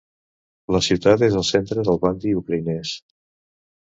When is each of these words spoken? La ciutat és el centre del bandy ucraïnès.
La 0.75 0.79
ciutat 0.85 1.25
és 1.27 1.35
el 1.41 1.45
centre 1.49 1.85
del 1.89 2.01
bandy 2.05 2.33
ucraïnès. 2.39 2.97